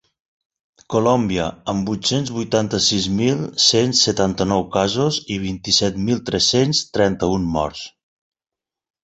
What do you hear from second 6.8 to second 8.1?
trenta-un morts.